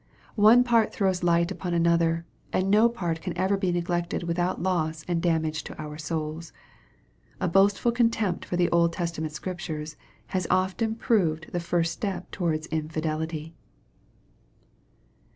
One 0.41 0.63
part 0.63 0.91
throws 0.91 1.21
light 1.21 1.51
upon 1.51 1.75
another, 1.75 2.25
and 2.51 2.71
no 2.71 2.89
part 2.89 3.21
can 3.21 3.37
ever 3.37 3.55
be 3.55 3.71
neglected 3.71 4.23
without 4.23 4.59
loss 4.59 5.05
and 5.07 5.21
damage 5.21 5.63
to 5.65 5.79
our 5.79 5.99
souls. 5.99 6.51
A 7.39 7.47
boastful 7.47 7.91
contempt 7.91 8.43
for 8.43 8.57
the 8.57 8.67
Old 8.71 8.93
Testament 8.93 9.31
Scriptures 9.31 9.97
has 10.33 10.47
often 10.49 10.95
proved 10.95 11.51
the 11.51 11.59
first 11.59 11.93
step 11.93 12.31
towards 12.31 12.65
infidelity. 12.71 13.53